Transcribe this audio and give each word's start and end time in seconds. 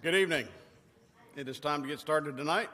Good 0.00 0.14
evening. 0.14 0.46
It 1.34 1.48
is 1.48 1.58
time 1.58 1.82
to 1.82 1.88
get 1.88 1.98
started 1.98 2.36
tonight. 2.36 2.68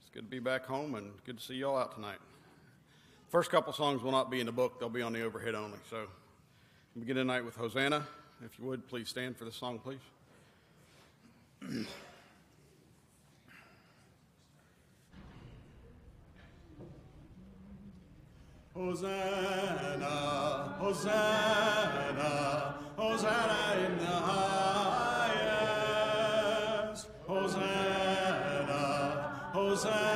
It's 0.00 0.08
good 0.08 0.24
to 0.24 0.30
be 0.30 0.38
back 0.38 0.64
home 0.64 0.94
and 0.94 1.12
good 1.26 1.36
to 1.36 1.44
see 1.44 1.56
you 1.56 1.68
all 1.68 1.76
out 1.76 1.94
tonight. 1.94 2.16
First 3.28 3.50
couple 3.50 3.74
songs 3.74 4.02
will 4.02 4.12
not 4.12 4.30
be 4.30 4.40
in 4.40 4.46
the 4.46 4.52
book, 4.52 4.80
they'll 4.80 4.88
be 4.88 5.02
on 5.02 5.12
the 5.12 5.20
overhead 5.24 5.54
only. 5.54 5.76
So 5.90 6.06
begin 6.98 7.16
tonight 7.16 7.44
with 7.44 7.54
Hosanna. 7.54 8.06
If 8.42 8.58
you 8.58 8.64
would, 8.64 8.88
please 8.88 9.10
stand 9.10 9.36
for 9.36 9.44
this 9.44 9.56
song, 9.56 9.78
please. 9.78 9.98
Hosanna, 18.74 20.06
Hosanna 20.78 22.31
Hosanna, 29.72 30.11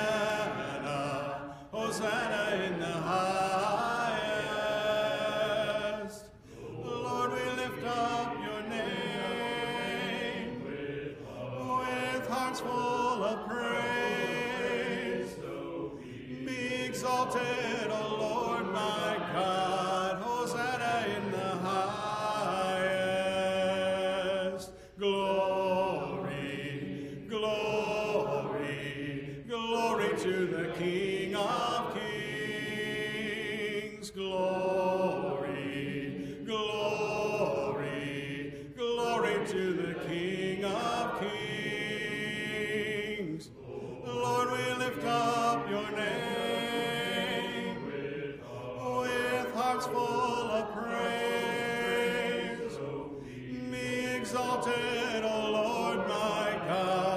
exalted, 54.27 55.25
O 55.25 55.51
Lord 55.53 56.09
my 56.09 56.61
God. 56.67 57.16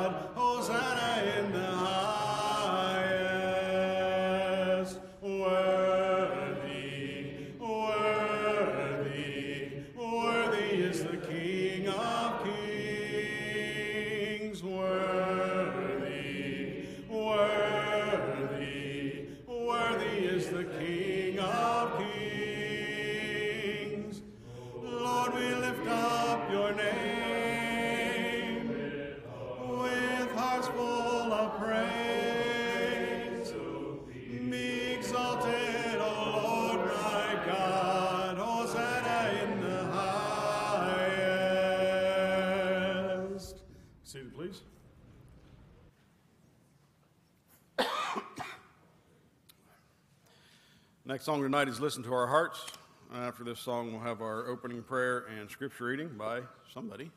Next 51.09 51.25
song 51.25 51.41
tonight 51.41 51.67
is 51.67 51.79
Listen 51.79 52.03
to 52.03 52.13
Our 52.13 52.27
Hearts. 52.27 52.67
After 53.15 53.43
this 53.43 53.59
song, 53.59 53.91
we'll 53.91 54.01
have 54.01 54.21
our 54.21 54.47
opening 54.47 54.83
prayer 54.83 55.25
and 55.39 55.49
scripture 55.49 55.85
reading 55.85 56.09
by 56.09 56.41
somebody. 56.71 57.09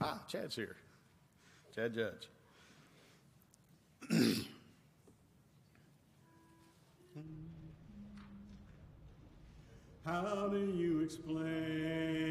Ah, 0.00 0.22
Chad's 0.26 0.56
here. 0.56 0.76
Chad 1.74 1.92
Judge. 1.92 2.30
How 10.06 10.48
do 10.50 10.72
you 10.74 11.00
explain? 11.00 12.21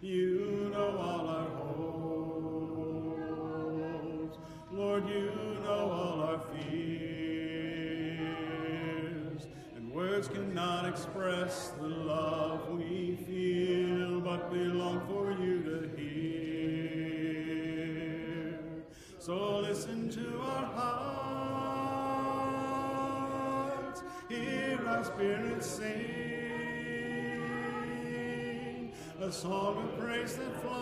You 0.00 0.70
know 0.72 0.98
all 0.98 1.28
our 1.28 1.48
hopes, 1.50 1.96
Lord. 4.72 5.08
You 5.08 5.30
know 5.64 5.90
all 5.90 6.20
our 6.22 6.38
fears, 6.38 6.66
and 9.74 9.92
words 9.92 10.28
cannot 10.28 10.86
express 10.88 11.70
the 11.80 11.88
love 11.88 12.68
we 12.70 13.16
feel, 13.26 14.20
but 14.20 14.50
we 14.52 14.58
long 14.58 15.00
for 15.08 15.32
you 15.32 15.62
to 15.62 15.88
hear. 15.96 17.16
So 19.18 19.58
listen 19.58 20.08
to 20.10 20.40
our 20.40 20.66
hearts, 23.86 24.02
hear 24.28 24.55
our 24.96 25.04
spirits 25.04 25.66
sing 25.66 25.92
a 29.20 29.30
song 29.30 29.76
of 29.84 29.98
praise 29.98 30.36
that 30.36 30.62
flows 30.62 30.72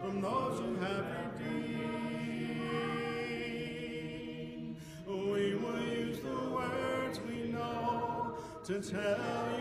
from 0.00 0.22
those 0.22 0.60
you 0.60 0.76
have 0.76 1.04
redeemed. 1.36 1.86
We 5.06 5.54
will 5.56 5.82
use 5.82 6.18
the 6.20 6.48
words 6.48 7.20
we 7.28 7.48
know 7.48 8.38
to 8.64 8.80
tell 8.80 9.58
you 9.58 9.59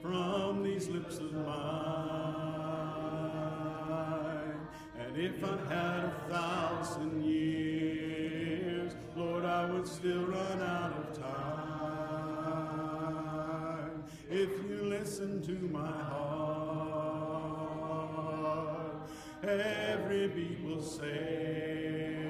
from 0.00 0.62
these 0.62 0.88
lips 0.88 1.18
of 1.18 1.32
mine, 1.32 1.52
and 4.98 5.16
if 5.16 5.44
I 5.44 5.56
had 5.72 6.04
a 6.04 6.12
thousand 6.30 7.22
years, 7.22 8.94
Lord, 9.16 9.44
I 9.44 9.70
would 9.70 9.86
still 9.86 10.24
run 10.26 10.60
out 10.60 10.92
of 10.98 11.12
time. 11.18 11.32
If 14.30 14.50
you 14.68 14.82
listen 14.84 15.42
to 15.42 15.52
my 15.68 15.92
heart, 15.92 17.02
every 19.44 20.28
beat 20.28 20.60
will 20.64 20.82
say, 20.82 22.22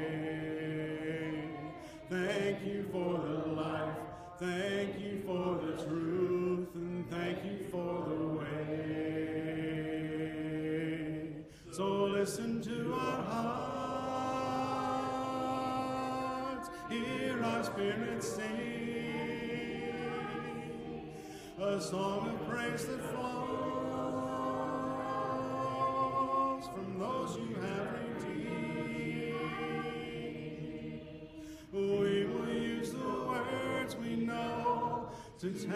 Thank 2.11 2.67
you 2.67 2.82
for 2.93 3.19
the 3.19 3.39
life, 3.53 3.97
thank 4.39 5.01
you 5.01 5.23
for 5.25 5.59
the 5.65 5.73
truth, 5.83 6.69
and 6.75 7.11
thank 7.11 7.43
you 7.45 7.65
for 7.71 8.05
the 8.07 8.27
way. 8.39 8.93
So 11.73 12.05
listen 12.05 12.61
to 12.63 12.93
our 12.93 13.23
hearts, 16.53 16.69
hear 16.91 17.43
our 17.43 17.65
spirits 17.65 18.29
sing 18.29 18.83
a 21.59 21.81
song 21.81 22.29
of 22.29 22.47
praise 22.49 22.85
that 22.87 23.01
flows 23.01 23.23
from 26.75 26.99
those 26.99 27.37
you 27.39 27.55
have 27.63 27.89
redeemed. 27.95 28.53
To 35.43 35.51
tell 35.51 35.75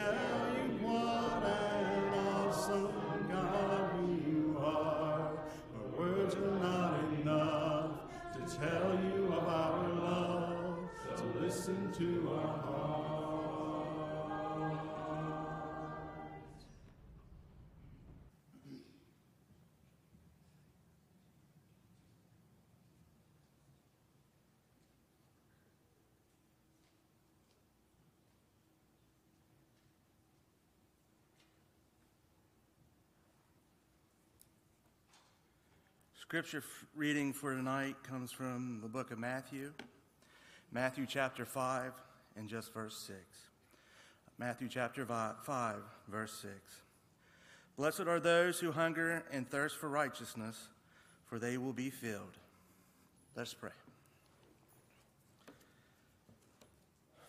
you 0.54 0.86
what 0.86 1.15
Scripture 36.18 36.64
reading 36.96 37.32
for 37.34 37.54
tonight 37.54 37.94
comes 38.02 38.32
from 38.32 38.80
the 38.82 38.88
book 38.88 39.10
of 39.10 39.18
Matthew, 39.18 39.72
Matthew 40.72 41.04
chapter 41.06 41.44
5, 41.44 41.92
and 42.36 42.48
just 42.48 42.72
verse 42.72 42.96
6. 43.06 43.18
Matthew 44.38 44.66
chapter 44.68 45.04
5, 45.04 45.76
verse 46.08 46.32
6. 46.40 46.54
Blessed 47.76 48.08
are 48.08 48.18
those 48.18 48.58
who 48.58 48.72
hunger 48.72 49.24
and 49.30 49.48
thirst 49.48 49.76
for 49.76 49.90
righteousness, 49.90 50.56
for 51.26 51.38
they 51.38 51.58
will 51.58 51.74
be 51.74 51.90
filled. 51.90 52.38
Let's 53.36 53.52
pray. 53.52 53.70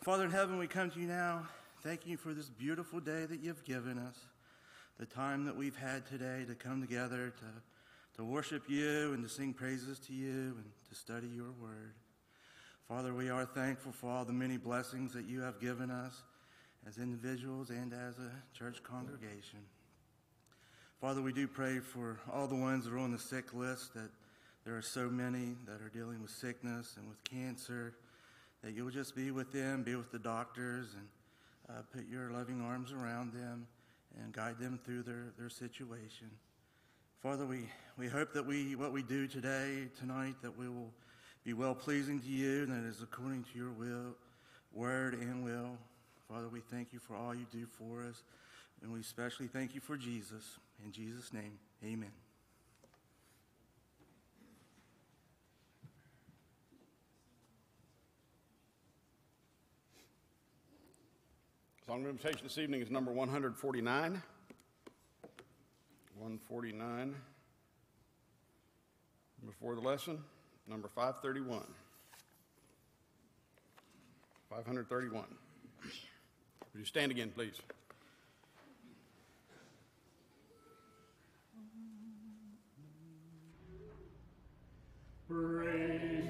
Father 0.01 0.23
in 0.23 0.31
heaven, 0.31 0.57
we 0.57 0.65
come 0.65 0.89
to 0.91 0.99
you 0.99 1.07
now, 1.07 1.45
thanking 1.83 2.11
you 2.11 2.17
for 2.17 2.33
this 2.33 2.49
beautiful 2.49 3.01
day 3.01 3.25
that 3.25 3.41
you've 3.41 3.65
given 3.65 3.99
us, 3.99 4.17
the 4.97 5.05
time 5.05 5.45
that 5.45 5.57
we've 5.57 5.75
had 5.75 6.07
today 6.07 6.45
to 6.47 6.55
come 6.55 6.79
together 6.79 7.33
to 7.37 7.45
to 8.17 8.25
worship 8.25 8.63
you 8.67 9.13
and 9.13 9.23
to 9.23 9.29
sing 9.29 9.53
praises 9.53 9.99
to 9.99 10.13
you 10.13 10.55
and 10.57 10.65
to 10.89 10.95
study 10.95 11.27
your 11.27 11.51
word. 11.61 11.93
Father, 12.87 13.13
we 13.13 13.29
are 13.29 13.45
thankful 13.45 13.91
for 13.91 14.09
all 14.09 14.25
the 14.25 14.33
many 14.33 14.57
blessings 14.57 15.13
that 15.13 15.25
you 15.25 15.41
have 15.41 15.59
given 15.59 15.91
us 15.91 16.23
as 16.87 16.97
individuals 16.97 17.69
and 17.69 17.93
as 17.93 18.17
a 18.17 18.31
church 18.57 18.81
congregation. 18.81 19.59
Father, 20.99 21.21
we 21.21 21.31
do 21.31 21.47
pray 21.47 21.77
for 21.77 22.19
all 22.33 22.47
the 22.47 22.55
ones 22.55 22.85
that 22.85 22.93
are 22.93 22.97
on 22.97 23.11
the 23.11 23.19
sick 23.19 23.53
list, 23.53 23.93
that 23.93 24.09
there 24.65 24.75
are 24.75 24.81
so 24.81 25.09
many 25.09 25.55
that 25.67 25.79
are 25.79 25.89
dealing 25.89 26.19
with 26.19 26.31
sickness 26.31 26.95
and 26.97 27.07
with 27.07 27.23
cancer, 27.23 27.93
that 28.63 28.73
you'll 28.73 28.89
just 28.89 29.15
be 29.15 29.29
with 29.29 29.51
them, 29.51 29.83
be 29.83 29.95
with 29.95 30.11
the 30.11 30.17
doctors, 30.17 30.87
and 30.95 31.07
uh, 31.69 31.81
put 31.93 32.07
your 32.09 32.31
loving 32.31 32.61
arms 32.61 32.91
around 32.91 33.31
them 33.31 33.67
and 34.23 34.33
guide 34.33 34.57
them 34.57 34.79
through 34.83 35.03
their, 35.03 35.33
their 35.37 35.49
situation. 35.49 36.31
Father, 37.23 37.47
we, 37.47 37.67
we 37.97 38.07
hope 38.07 38.31
that 38.33 38.45
we, 38.45 38.75
what 38.75 38.93
we 38.93 39.01
do 39.01 39.25
today, 39.25 39.87
tonight, 39.97 40.35
that 40.43 40.55
we 40.55 40.69
will 40.69 40.91
be 41.43 41.53
well 41.53 41.73
pleasing 41.73 42.19
to 42.19 42.27
you 42.27 42.63
and 42.63 42.71
that 42.71 42.87
is 42.87 43.01
according 43.01 43.43
to 43.43 43.57
your 43.57 43.71
will, 43.71 44.15
word 44.71 45.15
and 45.15 45.43
will. 45.43 45.77
Father, 46.29 46.47
we 46.47 46.59
thank 46.59 46.93
you 46.93 46.99
for 46.99 47.15
all 47.15 47.33
you 47.33 47.47
do 47.51 47.65
for 47.65 48.03
us. 48.03 48.21
And 48.83 48.93
we 48.93 48.99
especially 48.99 49.47
thank 49.47 49.73
you 49.73 49.81
for 49.81 49.97
Jesus. 49.97 50.59
In 50.85 50.91
Jesus' 50.91 51.33
name, 51.33 51.57
amen. 51.83 52.11
Song 61.87 62.03
of 62.03 62.09
invitation 62.11 62.41
this 62.43 62.59
evening 62.59 62.81
is 62.81 62.91
number 62.91 63.11
149. 63.11 64.21
149. 66.27 67.15
Before 69.45 69.75
the 69.75 69.81
lesson, 69.81 70.19
number 70.67 70.89
531. 70.93 71.63
531. 74.49 75.23
Would 75.83 75.89
you 76.75 76.83
stand 76.83 77.11
again, 77.13 77.31
please? 77.33 77.61
Praise 85.29 86.26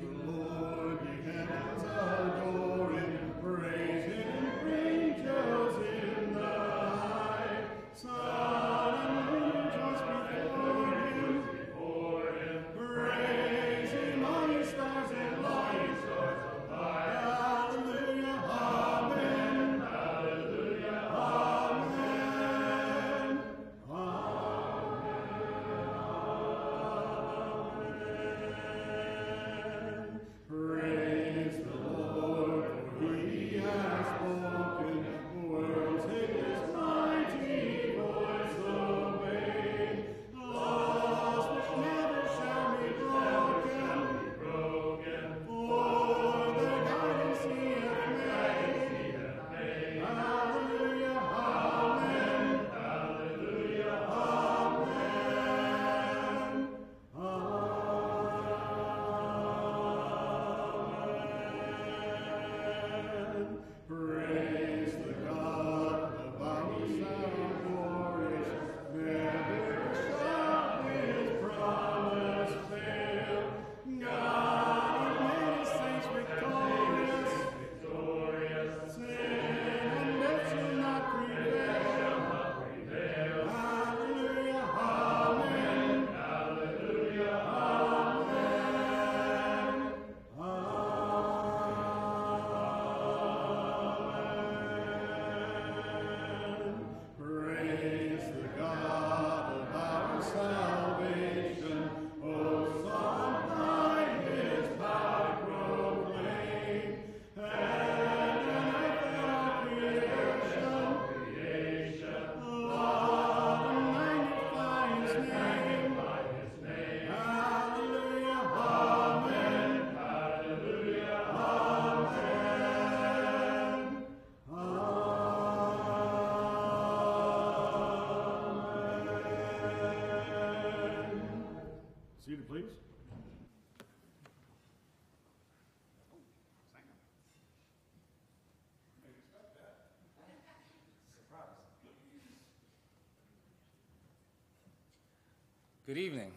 Good 145.87 145.99
evening. 145.99 146.33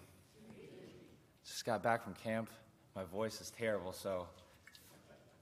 Just 1.44 1.64
got 1.64 1.82
back 1.82 2.04
from 2.04 2.14
camp. 2.14 2.50
My 2.94 3.02
voice 3.02 3.40
is 3.40 3.50
terrible, 3.50 3.92
so 3.92 4.28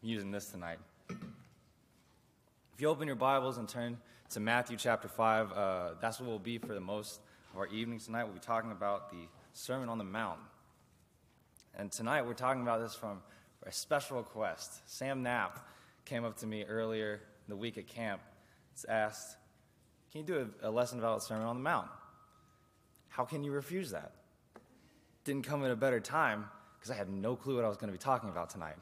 I'm 0.02 0.08
using 0.08 0.30
this 0.30 0.46
tonight. 0.46 0.78
If 1.10 2.80
you 2.80 2.88
open 2.88 3.06
your 3.06 3.16
Bibles 3.16 3.58
and 3.58 3.68
turn 3.68 3.98
to 4.30 4.40
Matthew 4.40 4.78
chapter 4.78 5.08
5, 5.08 5.52
uh, 5.52 5.88
that's 6.00 6.20
what 6.20 6.26
we'll 6.26 6.38
be 6.38 6.56
for 6.56 6.72
the 6.72 6.80
most 6.80 7.20
of 7.52 7.58
our 7.58 7.66
evenings 7.66 8.06
tonight. 8.06 8.24
We'll 8.24 8.32
be 8.32 8.40
talking 8.40 8.72
about 8.72 9.10
the 9.10 9.28
Sermon 9.52 9.90
on 9.90 9.98
the 9.98 10.04
Mount. 10.04 10.40
And 11.74 11.92
tonight 11.92 12.22
we're 12.22 12.32
talking 12.32 12.62
about 12.62 12.80
this 12.80 12.94
from 12.94 13.20
a 13.64 13.70
special 13.70 14.16
request. 14.16 14.88
Sam 14.90 15.22
Knapp 15.22 15.68
came 16.06 16.24
up 16.24 16.38
to 16.38 16.46
me 16.46 16.64
earlier 16.64 17.20
in 17.46 17.50
the 17.50 17.56
week 17.56 17.76
at 17.76 17.86
camp 17.86 18.22
and 18.70 18.90
asked, 18.90 19.36
Can 20.10 20.22
you 20.22 20.26
do 20.26 20.50
a, 20.62 20.68
a 20.68 20.70
lesson 20.70 20.98
about 20.98 21.20
the 21.20 21.26
Sermon 21.26 21.46
on 21.46 21.56
the 21.56 21.62
Mount? 21.62 21.90
How 23.08 23.24
can 23.24 23.44
you 23.44 23.52
refuse 23.52 23.90
that? 23.90 24.12
Didn't 25.24 25.44
come 25.44 25.64
at 25.64 25.70
a 25.70 25.76
better 25.76 26.00
time 26.00 26.46
because 26.78 26.90
I 26.90 26.94
had 26.94 27.08
no 27.08 27.36
clue 27.36 27.56
what 27.56 27.64
I 27.64 27.68
was 27.68 27.76
going 27.76 27.92
to 27.92 27.98
be 27.98 28.02
talking 28.02 28.28
about 28.28 28.50
tonight. 28.50 28.76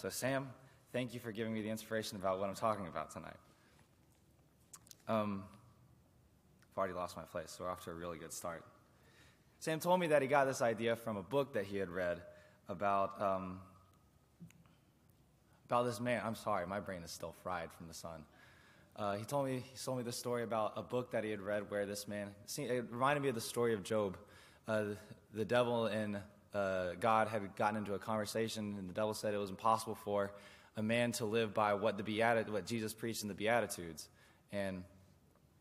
So, 0.00 0.08
Sam, 0.08 0.48
thank 0.92 1.14
you 1.14 1.20
for 1.20 1.32
giving 1.32 1.52
me 1.52 1.62
the 1.62 1.68
inspiration 1.70 2.16
about 2.16 2.40
what 2.40 2.48
I'm 2.48 2.54
talking 2.54 2.86
about 2.86 3.10
tonight. 3.10 3.36
Um, 5.08 5.44
I've 6.72 6.78
already 6.78 6.94
lost 6.94 7.16
my 7.16 7.24
place, 7.24 7.54
so 7.56 7.64
we're 7.64 7.70
off 7.70 7.84
to 7.84 7.90
a 7.90 7.94
really 7.94 8.18
good 8.18 8.32
start. 8.32 8.64
Sam 9.58 9.78
told 9.78 10.00
me 10.00 10.06
that 10.08 10.22
he 10.22 10.28
got 10.28 10.46
this 10.46 10.62
idea 10.62 10.96
from 10.96 11.16
a 11.16 11.22
book 11.22 11.52
that 11.52 11.64
he 11.64 11.76
had 11.76 11.90
read 11.90 12.22
about, 12.68 13.20
um, 13.20 13.60
about 15.66 15.84
this 15.84 16.00
man. 16.00 16.22
I'm 16.24 16.34
sorry, 16.34 16.66
my 16.66 16.80
brain 16.80 17.02
is 17.02 17.10
still 17.10 17.34
fried 17.42 17.70
from 17.72 17.86
the 17.88 17.94
sun. 17.94 18.24
Uh, 18.96 19.16
he 19.16 19.24
told 19.24 19.46
me 19.46 19.62
he 19.64 19.78
told 19.82 19.98
me 19.98 20.04
the 20.04 20.12
story 20.12 20.42
about 20.42 20.74
a 20.76 20.82
book 20.82 21.10
that 21.12 21.24
he 21.24 21.30
had 21.30 21.40
read 21.40 21.70
where 21.70 21.86
this 21.86 22.06
man 22.06 22.28
it 22.58 22.84
reminded 22.90 23.22
me 23.22 23.28
of 23.28 23.34
the 23.34 23.40
story 23.40 23.72
of 23.72 23.82
Job. 23.82 24.16
Uh, 24.68 24.84
the 25.32 25.44
devil 25.44 25.86
and 25.86 26.18
uh, 26.52 26.90
God 26.98 27.28
had 27.28 27.54
gotten 27.56 27.76
into 27.76 27.94
a 27.94 27.98
conversation, 27.98 28.76
and 28.78 28.88
the 28.88 28.94
devil 28.94 29.14
said 29.14 29.32
it 29.32 29.38
was 29.38 29.50
impossible 29.50 29.94
for 29.94 30.32
a 30.76 30.82
man 30.82 31.12
to 31.12 31.24
live 31.24 31.54
by 31.54 31.74
what 31.74 31.96
the 31.96 32.02
Beati- 32.02 32.48
what 32.48 32.66
Jesus 32.66 32.92
preached 32.92 33.22
in 33.22 33.28
the 33.28 33.34
Beatitudes. 33.34 34.08
And 34.52 34.84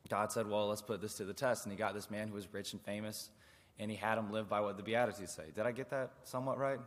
God 0.09 0.31
said, 0.31 0.49
"Well, 0.49 0.67
let's 0.67 0.81
put 0.81 1.01
this 1.01 1.15
to 1.15 1.25
the 1.25 1.33
test." 1.33 1.65
And 1.65 1.71
He 1.71 1.77
got 1.77 1.93
this 1.93 2.09
man 2.09 2.29
who 2.29 2.35
was 2.35 2.51
rich 2.51 2.73
and 2.73 2.81
famous, 2.81 3.29
and 3.77 3.89
He 3.91 3.97
had 3.97 4.17
him 4.17 4.31
live 4.31 4.49
by 4.49 4.59
what 4.61 4.77
the 4.77 4.83
Beatitudes 4.83 5.31
say. 5.31 5.45
Did 5.55 5.65
I 5.65 5.71
get 5.71 5.89
that 5.91 6.11
somewhat 6.23 6.57
right? 6.57 6.79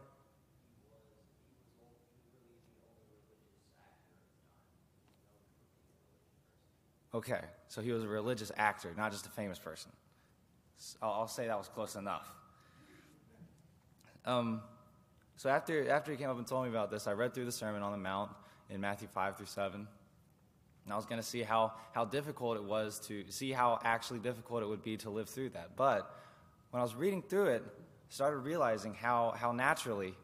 Okay, 7.14 7.40
so 7.69 7.83
he 7.83 7.92
was 7.92 8.04
a 8.04 8.09
religious 8.09 8.50
actor, 8.57 8.92
not 8.97 9.12
just 9.12 9.26
a 9.26 9.31
famous 9.31 9.59
person. 9.59 9.92
I'll, 11.02 11.12
I'll 11.12 11.28
say 11.28 11.47
that 11.47 11.59
was 11.59 11.69
close 11.69 11.95
enough. 11.95 12.33
Um, 14.25 14.62
so 15.37 15.50
after, 15.50 15.90
after 15.90 16.11
he 16.11 16.16
came 16.16 16.31
up 16.31 16.38
and 16.38 16.47
told 16.47 16.64
me 16.64 16.71
about 16.71 16.90
this, 16.90 17.07
I 17.07 17.12
read 17.12 17.35
through 17.35 17.45
the 17.45 17.52
Sermon 17.52 17.83
on 17.83 17.92
the 17.92 17.99
Mount 17.99 18.31
in 18.71 18.81
Matthew 18.81 19.09
5 19.09 19.37
through 19.37 19.47
7. 19.47 19.87
And 20.85 20.92
I 20.92 20.97
was 20.97 21.04
going 21.04 21.21
to 21.21 21.26
see 21.26 21.42
how, 21.42 21.73
how 21.92 22.04
difficult 22.04 22.57
it 22.57 22.64
was 22.64 22.99
to 23.07 23.25
see 23.28 23.52
how 23.52 23.78
actually 23.85 24.19
difficult 24.19 24.62
it 24.62 24.66
would 24.66 24.83
be 24.83 24.97
to 24.99 25.11
live 25.11 25.28
through 25.28 25.50
that. 25.50 25.76
But 25.76 26.11
when 26.71 26.81
I 26.81 26.83
was 26.83 26.95
reading 26.95 27.23
through 27.23 27.47
it, 27.47 27.62
I 27.66 27.71
started 28.09 28.38
realizing 28.38 28.95
how, 28.95 29.35
how 29.37 29.52
naturally 29.52 30.14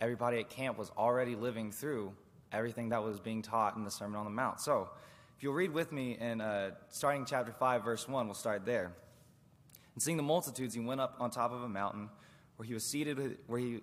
everybody 0.00 0.38
at 0.40 0.50
camp 0.50 0.78
was 0.78 0.90
already 0.96 1.34
living 1.34 1.72
through 1.72 2.12
everything 2.52 2.90
that 2.90 3.02
was 3.02 3.18
being 3.18 3.42
taught 3.42 3.76
in 3.76 3.84
the 3.84 3.90
Sermon 3.90 4.16
on 4.16 4.24
the 4.24 4.30
Mount. 4.30 4.60
So 4.60 4.90
if 5.36 5.42
you'll 5.42 5.54
read 5.54 5.72
with 5.72 5.92
me 5.92 6.16
in 6.18 6.40
uh, 6.40 6.70
starting 6.90 7.24
chapter 7.24 7.52
5, 7.52 7.84
verse 7.84 8.08
1, 8.08 8.26
we'll 8.26 8.34
start 8.34 8.64
there. 8.64 8.92
And 9.94 10.02
seeing 10.02 10.16
the 10.16 10.22
multitudes, 10.22 10.74
he 10.74 10.80
went 10.80 11.00
up 11.00 11.16
on 11.18 11.30
top 11.30 11.52
of 11.52 11.62
a 11.62 11.68
mountain 11.68 12.08
where 12.56 12.66
he 12.66 12.74
was 12.74 12.84
seated, 12.84 13.38
where 13.46 13.58
he, 13.58 13.80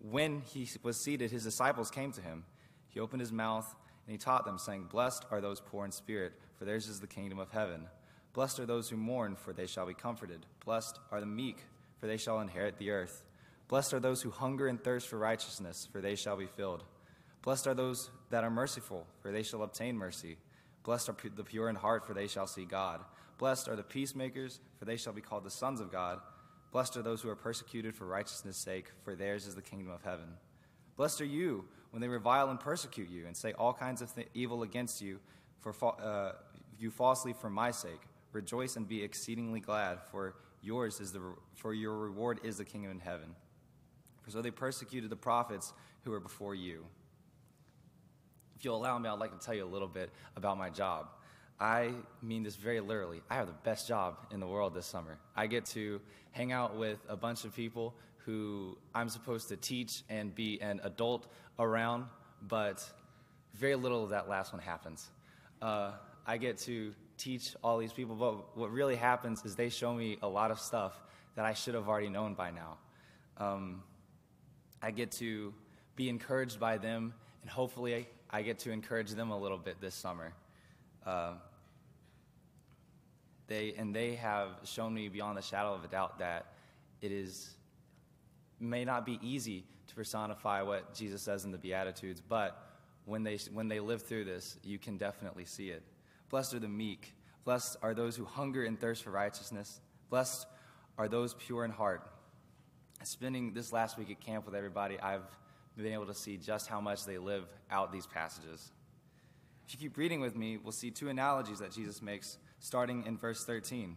when 0.00 0.42
he 0.52 0.68
was 0.82 1.02
seated, 1.02 1.30
his 1.30 1.44
disciples 1.44 1.90
came 1.90 2.12
to 2.12 2.20
him. 2.20 2.44
He 2.88 3.00
opened 3.00 3.20
his 3.20 3.32
mouth 3.32 3.74
and 4.06 4.12
he 4.12 4.18
taught 4.18 4.44
them, 4.44 4.58
saying, 4.58 4.88
Blessed 4.90 5.24
are 5.30 5.40
those 5.40 5.60
poor 5.60 5.84
in 5.84 5.92
spirit, 5.92 6.32
for 6.58 6.64
theirs 6.64 6.88
is 6.88 7.00
the 7.00 7.06
kingdom 7.06 7.38
of 7.38 7.50
heaven. 7.50 7.86
Blessed 8.32 8.60
are 8.60 8.66
those 8.66 8.88
who 8.88 8.96
mourn, 8.96 9.36
for 9.36 9.52
they 9.52 9.66
shall 9.66 9.86
be 9.86 9.94
comforted. 9.94 10.46
Blessed 10.64 10.98
are 11.10 11.20
the 11.20 11.26
meek, 11.26 11.64
for 11.98 12.06
they 12.06 12.16
shall 12.16 12.40
inherit 12.40 12.78
the 12.78 12.90
earth. 12.90 13.24
Blessed 13.68 13.94
are 13.94 14.00
those 14.00 14.22
who 14.22 14.30
hunger 14.30 14.66
and 14.66 14.82
thirst 14.82 15.08
for 15.08 15.18
righteousness, 15.18 15.88
for 15.90 16.00
they 16.00 16.16
shall 16.16 16.36
be 16.36 16.46
filled. 16.46 16.82
Blessed 17.42 17.68
are 17.68 17.74
those 17.74 18.10
that 18.30 18.44
are 18.44 18.50
merciful, 18.50 19.06
for 19.20 19.30
they 19.30 19.42
shall 19.42 19.62
obtain 19.62 19.96
mercy. 19.96 20.36
Blessed 20.90 21.08
are 21.08 21.16
the 21.36 21.44
pure 21.44 21.68
in 21.68 21.76
heart, 21.76 22.04
for 22.04 22.14
they 22.14 22.26
shall 22.26 22.48
see 22.48 22.64
God. 22.64 23.00
Blessed 23.38 23.68
are 23.68 23.76
the 23.76 23.82
peacemakers, 23.84 24.58
for 24.76 24.86
they 24.86 24.96
shall 24.96 25.12
be 25.12 25.20
called 25.20 25.44
the 25.44 25.48
sons 25.48 25.80
of 25.80 25.92
God. 25.92 26.18
Blessed 26.72 26.96
are 26.96 27.02
those 27.02 27.22
who 27.22 27.28
are 27.28 27.36
persecuted 27.36 27.94
for 27.94 28.06
righteousness' 28.06 28.56
sake, 28.56 28.86
for 29.04 29.14
theirs 29.14 29.46
is 29.46 29.54
the 29.54 29.62
kingdom 29.62 29.88
of 29.88 30.02
heaven. 30.02 30.26
Blessed 30.96 31.20
are 31.20 31.26
you 31.26 31.64
when 31.92 32.02
they 32.02 32.08
revile 32.08 32.50
and 32.50 32.58
persecute 32.58 33.08
you 33.08 33.28
and 33.28 33.36
say 33.36 33.52
all 33.52 33.72
kinds 33.72 34.02
of 34.02 34.12
th- 34.12 34.26
evil 34.34 34.64
against 34.64 35.00
you 35.00 35.20
for 35.60 35.72
fa- 35.72 35.86
uh, 35.86 36.32
you 36.76 36.90
falsely 36.90 37.34
for 37.34 37.48
my 37.48 37.70
sake. 37.70 38.00
Rejoice 38.32 38.74
and 38.74 38.88
be 38.88 39.04
exceedingly 39.04 39.60
glad, 39.60 40.00
for 40.10 40.34
yours 40.60 40.98
is 40.98 41.12
the 41.12 41.20
re- 41.20 41.34
for 41.54 41.72
your 41.72 41.96
reward 41.96 42.40
is 42.42 42.56
the 42.56 42.64
kingdom 42.64 42.90
in 42.90 42.98
heaven. 42.98 43.36
For 44.22 44.32
so 44.32 44.42
they 44.42 44.50
persecuted 44.50 45.08
the 45.08 45.14
prophets 45.14 45.72
who 46.02 46.10
were 46.10 46.18
before 46.18 46.56
you. 46.56 46.84
If 48.60 48.66
you'll 48.66 48.76
allow 48.76 48.98
me, 48.98 49.08
I'd 49.08 49.18
like 49.18 49.32
to 49.32 49.42
tell 49.42 49.54
you 49.54 49.64
a 49.64 49.72
little 49.72 49.88
bit 49.88 50.10
about 50.36 50.58
my 50.58 50.68
job. 50.68 51.06
I 51.58 51.94
mean 52.20 52.42
this 52.42 52.56
very 52.56 52.80
literally. 52.80 53.22
I 53.30 53.36
have 53.36 53.46
the 53.46 53.54
best 53.64 53.88
job 53.88 54.18
in 54.30 54.38
the 54.38 54.46
world 54.46 54.74
this 54.74 54.84
summer. 54.84 55.16
I 55.34 55.46
get 55.46 55.64
to 55.66 55.98
hang 56.32 56.52
out 56.52 56.76
with 56.76 56.98
a 57.08 57.16
bunch 57.16 57.46
of 57.46 57.56
people 57.56 57.94
who 58.18 58.76
I'm 58.94 59.08
supposed 59.08 59.48
to 59.48 59.56
teach 59.56 60.02
and 60.10 60.34
be 60.34 60.60
an 60.60 60.78
adult 60.84 61.26
around, 61.58 62.04
but 62.48 62.86
very 63.54 63.76
little 63.76 64.04
of 64.04 64.10
that 64.10 64.28
last 64.28 64.52
one 64.52 64.60
happens. 64.60 65.08
Uh, 65.62 65.92
I 66.26 66.36
get 66.36 66.58
to 66.58 66.92
teach 67.16 67.56
all 67.64 67.78
these 67.78 67.94
people, 67.94 68.14
but 68.14 68.58
what 68.58 68.70
really 68.70 68.96
happens 68.96 69.42
is 69.46 69.56
they 69.56 69.70
show 69.70 69.94
me 69.94 70.18
a 70.20 70.28
lot 70.28 70.50
of 70.50 70.60
stuff 70.60 70.92
that 71.34 71.46
I 71.46 71.54
should 71.54 71.72
have 71.72 71.88
already 71.88 72.10
known 72.10 72.34
by 72.34 72.50
now. 72.50 72.76
Um, 73.38 73.84
I 74.82 74.90
get 74.90 75.12
to 75.12 75.54
be 75.96 76.10
encouraged 76.10 76.60
by 76.60 76.76
them, 76.76 77.14
and 77.40 77.50
hopefully, 77.50 78.06
I 78.32 78.42
get 78.42 78.60
to 78.60 78.70
encourage 78.70 79.10
them 79.10 79.30
a 79.30 79.38
little 79.38 79.58
bit 79.58 79.80
this 79.80 79.94
summer. 79.94 80.32
Uh, 81.04 81.32
they 83.48 83.74
and 83.76 83.94
they 83.94 84.14
have 84.14 84.50
shown 84.62 84.94
me 84.94 85.08
beyond 85.08 85.36
the 85.36 85.42
shadow 85.42 85.74
of 85.74 85.82
a 85.84 85.88
doubt 85.88 86.20
that 86.20 86.46
it 87.00 87.10
is 87.10 87.56
may 88.60 88.84
not 88.84 89.04
be 89.04 89.18
easy 89.22 89.64
to 89.88 89.94
personify 89.94 90.62
what 90.62 90.94
Jesus 90.94 91.22
says 91.22 91.44
in 91.44 91.50
the 91.50 91.58
Beatitudes, 91.58 92.20
but 92.20 92.70
when 93.04 93.24
they 93.24 93.38
when 93.52 93.66
they 93.66 93.80
live 93.80 94.02
through 94.02 94.24
this, 94.24 94.56
you 94.62 94.78
can 94.78 94.96
definitely 94.96 95.44
see 95.44 95.70
it. 95.70 95.82
Blessed 96.28 96.54
are 96.54 96.60
the 96.60 96.68
meek. 96.68 97.12
Blessed 97.44 97.76
are 97.82 97.94
those 97.94 98.14
who 98.14 98.24
hunger 98.24 98.64
and 98.64 98.78
thirst 98.78 99.02
for 99.02 99.10
righteousness. 99.10 99.80
Blessed 100.10 100.46
are 100.96 101.08
those 101.08 101.34
pure 101.34 101.64
in 101.64 101.72
heart. 101.72 102.08
Spending 103.02 103.52
this 103.54 103.72
last 103.72 103.98
week 103.98 104.10
at 104.10 104.20
camp 104.20 104.46
with 104.46 104.54
everybody, 104.54 105.00
I've 105.00 105.24
been 105.76 105.92
able 105.92 106.06
to 106.06 106.14
see 106.14 106.36
just 106.36 106.66
how 106.66 106.80
much 106.80 107.04
they 107.04 107.18
live 107.18 107.44
out 107.70 107.92
these 107.92 108.06
passages. 108.06 108.72
If 109.66 109.74
you 109.74 109.88
keep 109.88 109.96
reading 109.96 110.20
with 110.20 110.36
me, 110.36 110.56
we'll 110.56 110.72
see 110.72 110.90
two 110.90 111.08
analogies 111.08 111.60
that 111.60 111.72
Jesus 111.72 112.02
makes, 112.02 112.38
starting 112.58 113.04
in 113.06 113.16
verse 113.16 113.44
13. 113.44 113.96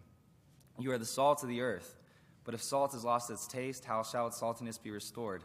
You 0.79 0.91
are 0.91 0.97
the 0.97 1.05
salt 1.05 1.43
of 1.43 1.49
the 1.49 1.61
earth, 1.61 1.95
but 2.43 2.53
if 2.53 2.61
salt 2.61 2.93
has 2.93 3.03
lost 3.03 3.29
its 3.29 3.47
taste, 3.47 3.85
how 3.85 4.03
shall 4.03 4.27
its 4.27 4.39
saltiness 4.39 4.81
be 4.81 4.91
restored? 4.91 5.43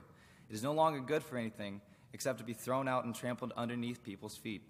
It 0.48 0.54
is 0.54 0.62
no 0.62 0.72
longer 0.72 1.00
good 1.00 1.22
for 1.22 1.36
anything 1.36 1.80
except 2.12 2.38
to 2.38 2.44
be 2.44 2.54
thrown 2.54 2.88
out 2.88 3.04
and 3.04 3.14
trampled 3.14 3.52
underneath 3.56 4.02
people's 4.02 4.36
feet. 4.36 4.62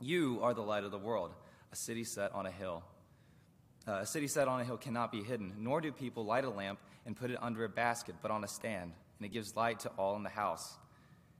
You 0.00 0.40
are 0.42 0.54
the 0.54 0.62
light 0.62 0.84
of 0.84 0.90
the 0.90 0.98
world, 0.98 1.34
a 1.72 1.76
city 1.76 2.04
set 2.04 2.32
on 2.34 2.46
a 2.46 2.50
hill. 2.50 2.82
Uh, 3.86 4.00
a 4.00 4.06
city 4.06 4.26
set 4.28 4.48
on 4.48 4.60
a 4.60 4.64
hill 4.64 4.78
cannot 4.78 5.12
be 5.12 5.22
hidden, 5.22 5.52
nor 5.58 5.80
do 5.80 5.92
people 5.92 6.24
light 6.24 6.44
a 6.44 6.50
lamp 6.50 6.78
and 7.04 7.14
put 7.16 7.30
it 7.30 7.38
under 7.42 7.64
a 7.64 7.68
basket, 7.68 8.14
but 8.22 8.30
on 8.30 8.42
a 8.42 8.48
stand, 8.48 8.92
and 9.18 9.26
it 9.26 9.32
gives 9.32 9.56
light 9.56 9.80
to 9.80 9.90
all 9.98 10.16
in 10.16 10.22
the 10.22 10.30
house. 10.30 10.74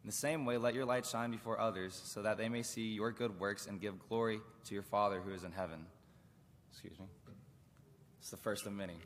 In 0.03 0.09
the 0.09 0.13
same 0.13 0.45
way, 0.45 0.59
let 0.59 0.75
your 0.75 0.85
light 0.85 1.07
shine 1.07 1.31
before 1.31 1.59
others, 1.59 2.01
so 2.05 2.23
that 2.23 2.37
they 2.37 2.49
may 2.49 2.63
see 2.63 2.93
your 2.93 3.11
good 3.11 3.41
works 3.41 3.67
and 3.67 3.81
give 3.81 3.95
glory 4.09 4.41
to 4.65 4.75
your 4.75 4.83
Father 4.83 5.21
who 5.21 5.33
is 5.33 5.45
in 5.45 5.53
heaven. 5.53 5.87
Excuse 6.71 6.99
me. 6.99 7.07
It's 8.21 8.31
the 8.31 8.37
first 8.37 8.67
of 8.67 8.73
many. 8.73 8.97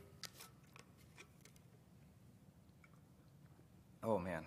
Oh, 4.02 4.18
man. 4.18 4.42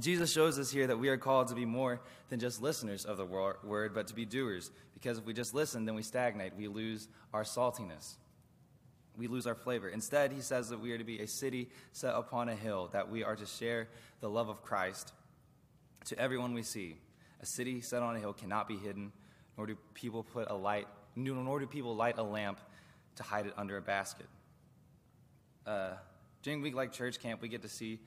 Jesus 0.00 0.32
shows 0.32 0.58
us 0.58 0.70
here 0.70 0.86
that 0.86 0.98
we 0.98 1.08
are 1.08 1.16
called 1.16 1.48
to 1.48 1.54
be 1.54 1.64
more 1.64 2.00
than 2.28 2.40
just 2.40 2.62
listeners 2.62 3.04
of 3.04 3.16
the 3.16 3.24
word, 3.24 3.92
but 3.94 4.06
to 4.08 4.14
be 4.14 4.24
doers. 4.24 4.70
Because 4.94 5.18
if 5.18 5.26
we 5.26 5.32
just 5.32 5.54
listen, 5.54 5.84
then 5.84 5.94
we 5.94 6.02
stagnate. 6.02 6.56
We 6.56 6.66
lose 6.66 7.08
our 7.32 7.44
saltiness. 7.44 8.14
We 9.16 9.26
lose 9.26 9.46
our 9.46 9.54
flavor. 9.54 9.88
Instead, 9.88 10.32
he 10.32 10.40
says 10.40 10.70
that 10.70 10.80
we 10.80 10.92
are 10.92 10.98
to 10.98 11.04
be 11.04 11.20
a 11.20 11.26
city 11.26 11.68
set 11.92 12.14
upon 12.14 12.48
a 12.48 12.54
hill, 12.54 12.88
that 12.92 13.10
we 13.10 13.22
are 13.24 13.36
to 13.36 13.46
share 13.46 13.88
the 14.20 14.28
love 14.28 14.48
of 14.48 14.62
Christ 14.62 15.12
to 16.06 16.18
everyone 16.18 16.54
we 16.54 16.62
see. 16.62 16.96
A 17.42 17.46
city 17.46 17.80
set 17.80 18.02
on 18.02 18.16
a 18.16 18.18
hill 18.18 18.32
cannot 18.32 18.68
be 18.68 18.76
hidden, 18.76 19.12
nor 19.56 19.66
do 19.66 19.76
people 19.94 20.22
put 20.22 20.50
a 20.50 20.54
light, 20.54 20.86
nor 21.14 21.60
do 21.60 21.66
people 21.66 21.94
light 21.94 22.18
a 22.18 22.22
lamp 22.22 22.60
to 23.16 23.22
hide 23.22 23.46
it 23.46 23.54
under 23.56 23.76
a 23.76 23.82
basket. 23.82 24.26
Uh, 25.66 25.90
during 26.42 26.62
week 26.62 26.74
like 26.74 26.92
church 26.92 27.20
camp, 27.20 27.42
we 27.42 27.48
get 27.48 27.62
to 27.62 27.68
see 27.68 27.98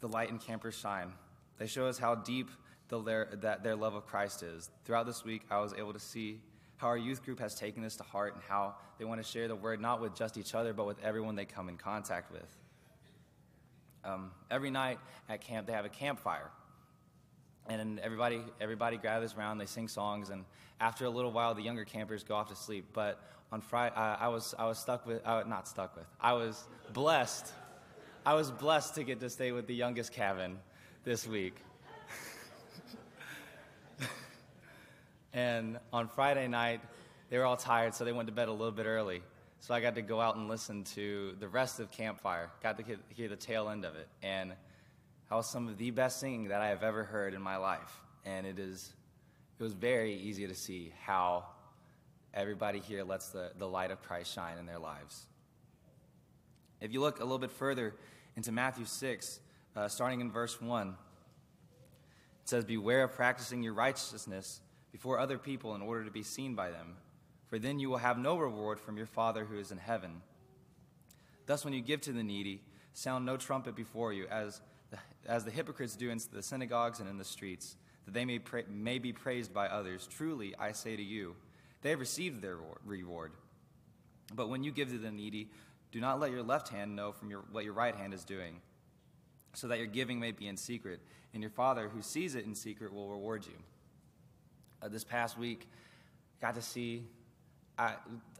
the 0.00 0.08
light 0.08 0.30
in 0.30 0.38
campers 0.38 0.76
shine. 0.76 1.12
They 1.58 1.66
show 1.66 1.86
us 1.86 1.98
how 1.98 2.14
deep 2.16 2.50
the 2.88 3.00
that 3.40 3.62
their 3.64 3.76
love 3.76 3.94
of 3.94 4.06
Christ 4.06 4.42
is. 4.42 4.70
Throughout 4.84 5.06
this 5.06 5.24
week, 5.24 5.42
I 5.50 5.60
was 5.60 5.72
able 5.72 5.92
to 5.92 5.98
see 5.98 6.40
how 6.84 6.90
our 6.90 6.98
youth 6.98 7.24
group 7.24 7.40
has 7.40 7.54
taken 7.54 7.82
this 7.82 7.96
to 7.96 8.02
heart 8.02 8.34
and 8.34 8.42
how 8.46 8.74
they 8.98 9.06
want 9.06 9.18
to 9.18 9.26
share 9.26 9.48
the 9.48 9.56
word 9.56 9.80
not 9.80 10.02
with 10.02 10.14
just 10.14 10.36
each 10.36 10.54
other, 10.54 10.74
but 10.74 10.86
with 10.86 11.02
everyone 11.02 11.34
they 11.34 11.46
come 11.46 11.70
in 11.70 11.78
contact 11.78 12.30
with. 12.30 12.56
Um, 14.04 14.32
every 14.50 14.70
night 14.70 14.98
at 15.30 15.40
camp, 15.40 15.66
they 15.66 15.72
have 15.72 15.86
a 15.86 15.88
campfire. 15.88 16.50
And 17.70 17.98
everybody, 18.00 18.42
everybody 18.60 18.98
gathers 18.98 19.34
around, 19.34 19.56
they 19.56 19.64
sing 19.64 19.88
songs, 19.88 20.28
and 20.28 20.44
after 20.78 21.06
a 21.06 21.08
little 21.08 21.32
while, 21.32 21.54
the 21.54 21.62
younger 21.62 21.86
campers 21.86 22.22
go 22.22 22.34
off 22.34 22.50
to 22.50 22.54
sleep. 22.54 22.84
But 22.92 23.18
on 23.50 23.62
Friday, 23.62 23.96
I, 23.96 24.26
I 24.26 24.28
was, 24.28 24.54
I 24.58 24.66
was 24.66 24.78
stuck 24.78 25.06
with, 25.06 25.26
uh, 25.26 25.42
not 25.46 25.66
stuck 25.66 25.96
with, 25.96 26.04
I 26.20 26.34
was 26.34 26.68
blessed. 26.92 27.50
I 28.26 28.34
was 28.34 28.50
blessed 28.50 28.96
to 28.96 29.04
get 29.04 29.20
to 29.20 29.30
stay 29.30 29.52
with 29.52 29.66
the 29.66 29.74
youngest 29.74 30.12
cabin 30.12 30.58
this 31.02 31.26
week. 31.26 31.54
And 35.34 35.78
on 35.92 36.06
Friday 36.06 36.46
night, 36.46 36.80
they 37.28 37.38
were 37.38 37.44
all 37.44 37.56
tired, 37.56 37.94
so 37.94 38.04
they 38.04 38.12
went 38.12 38.28
to 38.28 38.32
bed 38.32 38.46
a 38.46 38.52
little 38.52 38.72
bit 38.72 38.86
early. 38.86 39.20
So 39.58 39.74
I 39.74 39.80
got 39.80 39.96
to 39.96 40.02
go 40.02 40.20
out 40.20 40.36
and 40.36 40.48
listen 40.48 40.84
to 40.94 41.34
the 41.40 41.48
rest 41.48 41.80
of 41.80 41.90
Campfire, 41.90 42.50
got 42.62 42.78
to 42.78 42.84
hear 43.08 43.28
the 43.28 43.36
tail 43.36 43.68
end 43.68 43.84
of 43.84 43.96
it. 43.96 44.06
And 44.22 44.50
that 44.50 45.34
was 45.34 45.50
some 45.50 45.66
of 45.66 45.76
the 45.76 45.90
best 45.90 46.20
singing 46.20 46.48
that 46.48 46.60
I 46.60 46.68
have 46.68 46.84
ever 46.84 47.02
heard 47.02 47.34
in 47.34 47.42
my 47.42 47.56
life. 47.56 48.00
And 48.24 48.46
it 48.46 48.60
is, 48.60 48.92
it 49.58 49.62
was 49.62 49.72
very 49.72 50.14
easy 50.14 50.46
to 50.46 50.54
see 50.54 50.92
how 51.02 51.46
everybody 52.32 52.78
here 52.78 53.02
lets 53.02 53.30
the, 53.30 53.50
the 53.58 53.66
light 53.66 53.90
of 53.90 54.02
Christ 54.02 54.32
shine 54.32 54.58
in 54.58 54.66
their 54.66 54.78
lives. 54.78 55.26
If 56.80 56.92
you 56.92 57.00
look 57.00 57.18
a 57.18 57.24
little 57.24 57.38
bit 57.38 57.50
further 57.50 57.94
into 58.36 58.52
Matthew 58.52 58.84
6, 58.84 59.40
uh, 59.74 59.88
starting 59.88 60.20
in 60.20 60.30
verse 60.30 60.60
1, 60.60 60.88
it 60.88 60.94
says, 62.44 62.64
Beware 62.64 63.02
of 63.02 63.12
practicing 63.14 63.62
your 63.62 63.72
righteousness 63.72 64.60
before 64.94 65.18
other 65.18 65.38
people 65.38 65.74
in 65.74 65.82
order 65.82 66.04
to 66.04 66.10
be 66.10 66.22
seen 66.22 66.54
by 66.54 66.70
them 66.70 66.94
for 67.54 67.60
then 67.60 67.78
you 67.78 67.88
will 67.88 67.98
have 67.98 68.18
no 68.18 68.36
reward 68.36 68.80
from 68.80 68.96
your 68.96 69.06
Father 69.06 69.44
who 69.44 69.58
is 69.58 69.70
in 69.70 69.78
heaven. 69.78 70.22
Thus, 71.46 71.64
when 71.64 71.72
you 71.72 71.80
give 71.80 72.00
to 72.00 72.12
the 72.12 72.24
needy, 72.24 72.60
sound 72.94 73.24
no 73.24 73.36
trumpet 73.36 73.76
before 73.76 74.12
you, 74.12 74.26
as 74.26 74.60
the, 74.90 74.98
as 75.26 75.44
the 75.44 75.52
hypocrites 75.52 75.94
do 75.94 76.10
in 76.10 76.18
the 76.32 76.42
synagogues 76.42 76.98
and 76.98 77.08
in 77.08 77.16
the 77.16 77.24
streets, 77.24 77.76
that 78.06 78.12
they 78.12 78.24
may, 78.24 78.40
pra- 78.40 78.64
may 78.68 78.98
be 78.98 79.12
praised 79.12 79.54
by 79.54 79.68
others. 79.68 80.08
Truly, 80.10 80.52
I 80.58 80.72
say 80.72 80.96
to 80.96 81.02
you, 81.02 81.36
they 81.82 81.90
have 81.90 82.00
received 82.00 82.42
their 82.42 82.58
reward. 82.84 83.30
But 84.34 84.48
when 84.48 84.64
you 84.64 84.72
give 84.72 84.88
to 84.88 84.98
the 84.98 85.12
needy, 85.12 85.48
do 85.92 86.00
not 86.00 86.18
let 86.18 86.32
your 86.32 86.42
left 86.42 86.70
hand 86.70 86.96
know 86.96 87.12
from 87.12 87.30
your, 87.30 87.44
what 87.52 87.62
your 87.62 87.74
right 87.74 87.94
hand 87.94 88.14
is 88.14 88.24
doing, 88.24 88.60
so 89.52 89.68
that 89.68 89.78
your 89.78 89.86
giving 89.86 90.18
may 90.18 90.32
be 90.32 90.48
in 90.48 90.56
secret, 90.56 90.98
and 91.32 91.40
your 91.40 91.50
Father 91.50 91.88
who 91.88 92.02
sees 92.02 92.34
it 92.34 92.46
in 92.46 92.54
secret 92.56 92.92
will 92.92 93.10
reward 93.10 93.46
you. 93.46 93.62
Uh, 94.84 94.88
this 94.88 95.04
past 95.04 95.38
week, 95.38 95.68
got 96.40 96.54
to 96.56 96.62
see 96.62 97.04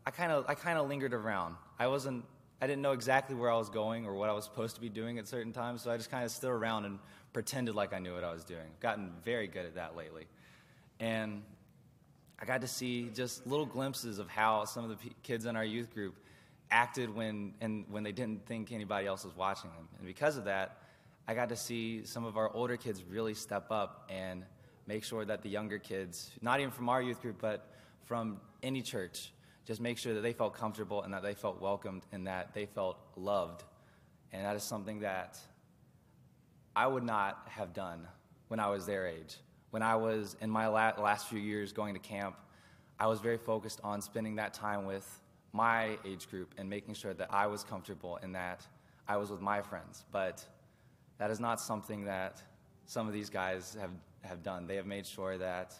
I 0.07 0.11
kind 0.11 0.30
of 0.30 0.44
I 0.48 0.54
kind 0.54 0.78
of 0.78 0.88
lingered 0.88 1.14
around. 1.14 1.57
I 1.78 1.87
wasn't 1.87 2.24
I 2.61 2.66
didn't 2.66 2.83
know 2.83 2.92
exactly 2.92 3.35
where 3.35 3.50
I 3.50 3.57
was 3.57 3.68
going 3.68 4.07
or 4.07 4.14
what 4.14 4.28
I 4.28 4.33
was 4.33 4.44
supposed 4.44 4.74
to 4.76 4.80
be 4.80 4.88
doing 4.88 5.18
at 5.18 5.26
certain 5.26 5.52
times, 5.52 5.83
so 5.83 5.90
I 5.90 5.96
just 5.96 6.11
kind 6.11 6.24
of 6.24 6.30
stood 6.30 6.50
around 6.50 6.85
and 6.85 6.98
pretended 7.33 7.74
like 7.74 7.92
I 7.92 7.98
knew 7.98 8.14
what 8.14 8.24
I 8.24 8.33
was 8.33 8.44
doing. 8.44 8.62
I've 8.62 8.80
gotten 8.80 9.12
very 9.24 9.48
good 9.48 9.66
at 9.66 9.74
that 9.74 9.96
lately. 9.96 10.26
And 11.00 11.42
I 12.38 12.44
got 12.44 12.61
to 12.61 12.68
see 12.68 13.11
just 13.14 13.46
little 13.46 13.66
glimpses 13.66 14.18
of 14.18 14.28
how 14.28 14.64
some 14.66 14.85
of 14.85 14.90
the 14.90 14.96
p- 14.96 15.16
kids 15.22 15.46
in 15.46 15.57
our 15.57 15.64
youth 15.64 15.92
group 15.92 16.16
acted 16.70 17.14
when 17.14 17.54
and 17.61 17.85
when 17.90 18.02
they 18.02 18.12
didn't 18.12 18.46
think 18.46 18.70
anybody 18.70 19.07
else 19.07 19.24
was 19.24 19.37
watching 19.37 19.70
them. 19.70 19.88
And 19.98 20.07
because 20.07 20.37
of 20.37 20.44
that, 20.44 20.78
I 21.26 21.35
got 21.35 21.48
to 21.48 21.57
see 21.57 22.04
some 22.04 22.24
of 22.24 22.37
our 22.37 22.54
older 22.54 22.76
kids 22.76 23.02
really 23.02 23.35
step 23.35 23.70
up 23.70 24.09
and 24.11 24.44
make 24.87 25.05
sure 25.05 25.25
that 25.25 25.42
the 25.42 25.49
younger 25.49 25.79
kids, 25.79 26.31
not 26.40 26.61
even 26.61 26.70
from 26.70 26.88
our 26.88 27.03
youth 27.03 27.20
group, 27.20 27.37
but 27.40 27.70
from 28.05 28.40
any 28.62 28.83
church, 28.83 29.33
just 29.64 29.81
make 29.81 29.97
sure 29.97 30.14
that 30.14 30.20
they 30.20 30.33
felt 30.33 30.55
comfortable 30.55 31.03
and 31.03 31.14
that 31.14 31.23
they 31.23 31.35
felt 31.35 31.61
welcomed 31.61 32.05
and 32.12 32.27
that 32.27 32.53
they 32.53 32.66
felt 32.66 32.99
loved. 33.16 33.64
And 34.33 34.44
that 34.44 34.57
is 34.57 34.62
something 34.62 35.01
that 35.01 35.38
I 36.77 36.87
would 36.87 37.05
not 37.05 37.47
have 37.49 37.73
done 37.73 38.07
when 38.49 38.61
I 38.61 38.68
was 38.68 38.85
their 38.85 39.07
age. 39.07 39.37
When 39.70 39.83
I 39.83 39.97
was 39.97 40.37
in 40.40 40.51
my 40.51 40.68
last 40.68 41.29
few 41.29 41.38
years 41.38 41.73
going 41.73 41.94
to 41.94 42.01
camp, 42.01 42.37
I 42.99 43.07
was 43.07 43.20
very 43.20 43.38
focused 43.38 43.81
on 43.83 44.01
spending 44.01 44.37
that 44.37 44.55
time 44.55 44.85
with 44.85 45.20
my 45.53 45.99
age 46.05 46.29
group 46.29 46.55
and 46.59 46.68
making 46.68 46.94
sure 46.94 47.14
that 47.14 47.29
I 47.33 47.47
was 47.47 47.64
comfortable 47.64 48.18
and 48.23 48.35
that 48.35 48.66
I 49.09 49.16
was 49.16 49.31
with 49.31 49.40
my 49.40 49.62
friends. 49.62 50.05
But 50.12 50.44
that 51.18 51.31
is 51.31 51.40
not 51.40 51.61
something 51.61 52.05
that 52.05 52.42
some 52.87 53.07
of 53.07 53.12
these 53.12 53.31
guys 53.31 53.77
have, 53.81 53.90
have 54.24 54.42
done. 54.42 54.66
They 54.66 54.76
have 54.76 54.87
made 54.87 55.06
sure 55.06 55.38
that 55.38 55.74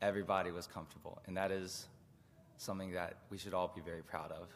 everybody 0.00 0.50
was 0.50 0.66
comfortable, 0.66 1.20
and 1.26 1.36
that 1.36 1.50
is 1.50 1.86
something 2.56 2.92
that 2.92 3.14
we 3.30 3.38
should 3.38 3.54
all 3.54 3.72
be 3.74 3.80
very 3.80 4.02
proud 4.02 4.32
of. 4.32 4.48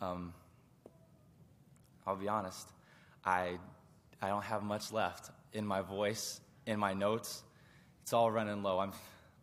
Um, 0.00 0.34
I'll 2.06 2.16
be 2.16 2.28
honest, 2.28 2.68
I, 3.24 3.58
I 4.22 4.28
don't 4.28 4.44
have 4.44 4.62
much 4.62 4.92
left 4.92 5.30
in 5.52 5.66
my 5.66 5.80
voice, 5.82 6.40
in 6.66 6.78
my 6.78 6.92
notes. 6.92 7.42
It's 8.02 8.12
all 8.12 8.30
running 8.30 8.62
low. 8.62 8.78
I'm, 8.78 8.92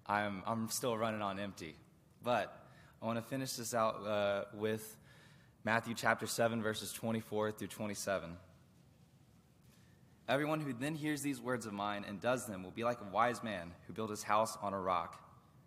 I'm, 0.07 0.43
I'm 0.45 0.69
still 0.69 0.97
running 0.97 1.21
on 1.21 1.39
empty. 1.39 1.75
But 2.23 2.65
I 3.01 3.05
want 3.05 3.17
to 3.17 3.23
finish 3.23 3.53
this 3.53 3.73
out 3.73 4.05
uh, 4.05 4.45
with 4.53 4.95
Matthew 5.65 5.93
chapter 5.93 6.27
7, 6.27 6.61
verses 6.61 6.93
24 6.93 7.51
through 7.51 7.67
27. 7.67 8.37
Everyone 10.29 10.61
who 10.61 10.71
then 10.71 10.95
hears 10.95 11.21
these 11.21 11.41
words 11.41 11.65
of 11.65 11.73
mine 11.73 12.05
and 12.07 12.21
does 12.21 12.45
them 12.45 12.63
will 12.63 12.71
be 12.71 12.85
like 12.85 13.01
a 13.01 13.13
wise 13.13 13.43
man 13.43 13.71
who 13.87 13.93
built 13.93 14.09
his 14.09 14.23
house 14.23 14.57
on 14.61 14.73
a 14.73 14.79
rock. 14.79 15.21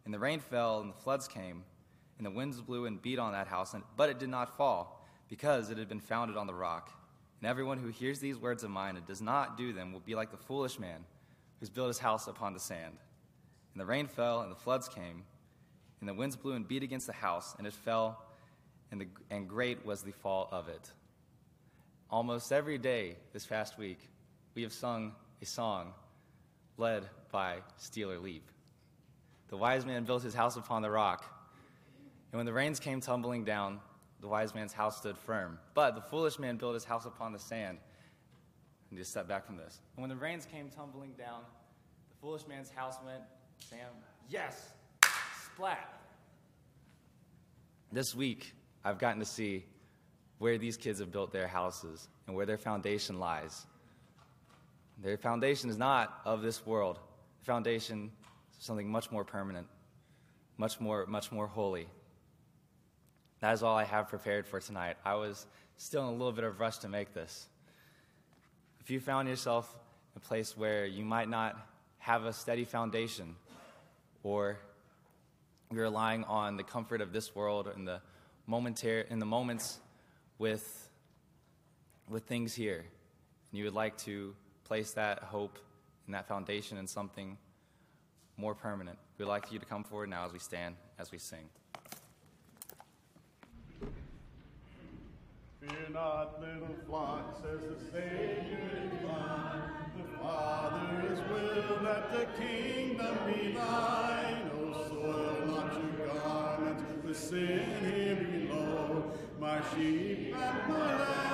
And 0.07 0.15
the 0.15 0.19
rain 0.19 0.41
fell, 0.41 0.81
and 0.81 0.89
the 0.89 0.97
floods 1.03 1.29
came, 1.29 1.63
and 2.17 2.27
the 2.27 2.31
winds 2.31 2.63
blew 2.63 2.87
and 2.87 3.03
beat 3.03 3.19
on 3.19 3.33
that 3.33 3.49
house, 3.49 3.75
but 3.97 4.09
it 4.09 4.19
did 4.19 4.31
not 4.31 4.57
fall, 4.57 5.05
because 5.29 5.69
it 5.69 5.77
had 5.77 5.89
been 5.89 6.01
founded 6.01 6.39
on 6.39 6.47
the 6.47 6.55
rock. 6.55 6.91
And 7.41 7.51
everyone 7.51 7.77
who 7.77 7.89
hears 7.89 8.19
these 8.19 8.39
words 8.39 8.63
of 8.63 8.71
mine 8.71 8.97
and 8.97 9.07
does 9.07 9.21
not 9.21 9.59
do 9.59 9.75
them 9.75 9.93
will 9.93 10.01
be 10.01 10.15
like 10.15 10.31
the 10.31 10.39
foolish 10.39 10.79
man 10.79 11.05
who's 11.61 11.69
built 11.69 11.89
his 11.89 11.99
house 11.99 12.27
upon 12.27 12.55
the 12.55 12.61
sand. 12.61 12.97
And 13.75 13.81
the 13.81 13.87
rain 13.87 14.07
fell, 14.07 14.41
and 14.41 14.51
the 14.51 14.57
floods 14.57 14.89
came, 14.89 15.25
and 16.01 16.09
the 16.09 16.15
winds 16.15 16.37
blew 16.37 16.53
and 16.53 16.67
beat 16.67 16.83
against 16.83 17.07
the 17.07 17.13
house, 17.13 17.55
and 17.59 17.67
it 17.67 17.75
fell, 17.75 18.23
and, 18.91 19.03
the, 19.03 19.07
and 19.31 19.47
great 19.47 19.85
was 19.85 20.03
the 20.03 20.13
fall 20.13 20.49
of 20.51 20.69
it. 20.69 20.91
Almost 22.11 22.53
every 22.53 22.79
day 22.79 23.17
this 23.35 23.45
past 23.45 23.77
week, 23.77 23.99
we 24.57 24.63
have 24.63 24.73
sung 24.73 25.13
a 25.43 25.45
song 25.45 25.93
led 26.79 27.05
by 27.31 27.59
Steeler 27.79 28.21
Leap. 28.21 28.51
The 29.49 29.57
wise 29.57 29.85
man 29.85 30.05
built 30.05 30.23
his 30.23 30.35
house 30.35 30.57
upon 30.57 30.81
the 30.81 30.91
rock, 30.91 31.25
and 32.33 32.39
when 32.39 32.47
the 32.47 32.53
rains 32.53 32.81
came 32.81 33.01
tumbling 33.01 33.45
down, 33.45 33.81
the 34.21 34.29
wise 34.29 34.55
man's 34.55 34.73
house 34.73 34.97
stood 34.97 35.17
firm. 35.19 35.59
But 35.75 35.95
the 35.95 36.01
foolish 36.01 36.39
man 36.39 36.57
built 36.57 36.75
his 36.75 36.85
house 36.85 37.05
upon 37.05 37.33
the 37.33 37.39
sand. 37.39 37.79
And 38.91 38.99
just 38.99 39.11
step 39.11 39.29
back 39.29 39.45
from 39.45 39.57
this. 39.57 39.81
And 39.97 40.03
when 40.03 40.09
the 40.09 40.17
rains 40.17 40.47
came 40.47 40.71
tumbling 40.71 41.13
down, 41.19 41.43
the 42.09 42.17
foolish 42.21 42.47
man's 42.49 42.71
house 42.71 42.97
went, 43.05 43.23
Sam, 43.59 43.91
yes, 44.29 44.71
splat. 45.45 46.01
This 47.93 48.15
week, 48.15 48.55
I've 48.85 48.99
gotten 48.99 49.21
to 49.21 49.27
see 49.27 49.67
where 50.39 50.57
these 50.57 50.77
kids 50.77 51.01
have 51.01 51.13
built 51.13 51.31
their 51.31 51.47
houses 51.47 52.09
and 52.27 52.35
where 52.35 52.47
their 52.47 52.59
foundation 52.59 53.19
lies. 53.19 53.67
Their 55.07 55.17
foundation 55.17 55.71
is 55.71 55.79
not 55.79 56.21
of 56.25 56.43
this 56.43 56.67
world. 56.67 56.99
The 57.39 57.45
foundation 57.45 58.11
is 58.59 58.65
something 58.65 58.91
much 58.91 59.13
more 59.13 59.23
permanent, 59.23 59.69
much 60.59 60.81
more, 60.81 61.07
much 61.07 61.31
more 61.31 61.47
holy. 61.47 61.87
That 63.39 63.53
is 63.53 63.63
all 63.63 63.77
I 63.77 63.85
have 63.85 64.09
prepared 64.09 64.49
for 64.49 64.59
tonight. 64.59 64.97
I 65.05 65.15
was 65.15 65.47
still 65.77 66.03
in 66.03 66.09
a 66.09 66.11
little 66.11 66.33
bit 66.33 66.43
of 66.43 66.59
rush 66.59 66.79
to 66.79 66.89
make 66.89 67.15
this. 67.15 67.47
If 68.81 68.91
you 68.91 68.99
found 68.99 69.29
yourself 69.29 69.73
in 70.17 70.23
a 70.25 70.27
place 70.27 70.57
where 70.57 70.87
you 70.87 71.05
might 71.05 71.29
not 71.29 71.57
have 71.99 72.25
a 72.25 72.33
steady 72.33 72.65
foundation, 72.65 73.37
or 74.25 74.59
you're 75.73 75.85
relying 75.85 76.25
on 76.25 76.57
the 76.57 76.65
comfort 76.65 77.01
of 77.01 77.13
this 77.13 77.33
world 77.33 77.69
and 77.73 77.87
the 77.87 78.01
momentary 78.49 79.05
in 79.09 79.21
the 79.21 79.27
moments 79.27 79.79
with 80.37 80.91
with 82.11 82.25
things 82.25 82.55
here, 82.57 82.79
and 82.79 83.59
you 83.59 83.63
would 83.63 83.75
like 83.75 83.97
to 83.99 84.35
place 84.67 84.91
that 84.93 85.21
hope 85.21 85.59
and 86.07 86.15
that 86.15 86.27
foundation 86.27 86.77
in 86.77 86.87
something 86.87 87.39
more 88.37 88.55
permanent. 88.55 88.99
We'd 89.17 89.27
like 89.27 89.53
you 89.53 89.59
to 89.61 89.65
come 89.65 89.85
forward 89.85 90.11
now 90.11 90.27
as 90.27 90.33
we 90.33 90.41
stand, 90.41 90.75
as 90.99 91.13
we 91.13 91.19
sing. 91.19 91.49
Fear 95.61 95.71
not, 95.93 96.41
little 96.41 96.75
flock, 96.87 97.41
says 97.43 97.61
the 97.61 97.93
Savior 97.93 98.91
divine. 98.91 99.63
The 99.97 100.19
Father's 100.19 101.19
will 101.31 101.85
that 101.85 102.13
the 102.13 102.27
kingdom 102.43 103.19
be 103.27 103.53
thine. 103.53 104.51
Oh, 104.59 104.89
soil 104.89 105.47
not 105.47 105.73
your 105.75 106.09
garments, 106.09 106.83
the 107.05 107.15
sin 107.15 107.65
here 107.85 108.49
below. 108.49 109.13
My 109.41 109.61
sheep 109.75 110.35
and 110.37 110.69
my 110.69 110.99
lambs 110.99 111.26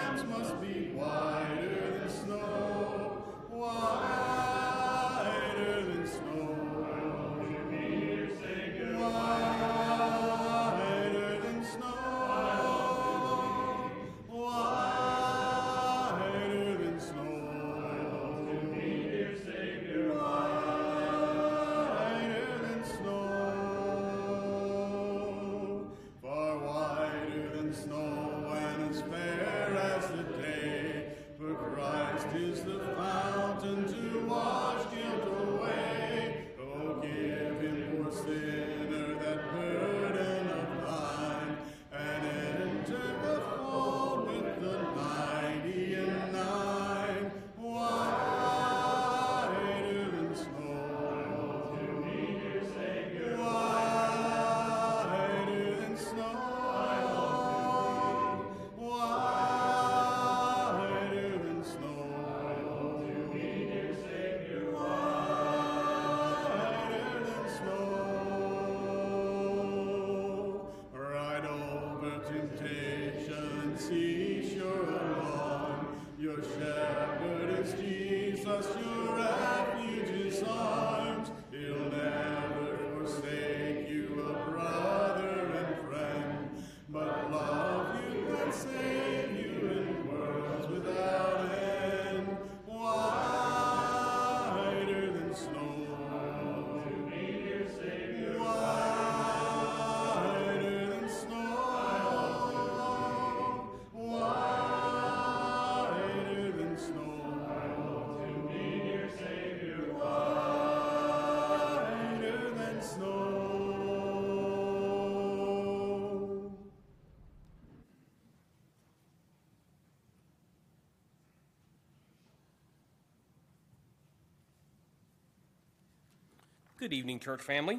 Good 126.82 126.94
evening, 126.94 127.20
church 127.20 127.42
family. 127.42 127.78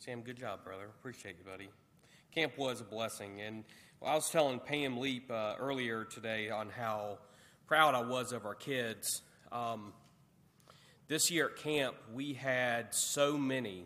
Sam, 0.00 0.22
good 0.22 0.36
job, 0.36 0.64
brother. 0.64 0.86
Appreciate 0.86 1.36
you, 1.38 1.48
buddy. 1.48 1.68
Camp 2.34 2.58
was 2.58 2.80
a 2.80 2.84
blessing, 2.84 3.40
and 3.40 3.62
I 4.04 4.16
was 4.16 4.28
telling 4.28 4.58
Pam 4.58 4.98
Leap 4.98 5.30
uh, 5.30 5.54
earlier 5.60 6.02
today 6.02 6.50
on 6.50 6.68
how 6.68 7.18
proud 7.68 7.94
I 7.94 8.00
was 8.00 8.32
of 8.32 8.44
our 8.44 8.56
kids. 8.56 9.22
Um, 9.52 9.92
this 11.06 11.30
year 11.30 11.50
at 11.50 11.58
camp, 11.58 11.94
we 12.12 12.32
had 12.32 12.92
so 12.92 13.38
many 13.38 13.84